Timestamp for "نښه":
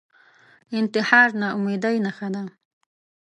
2.05-2.27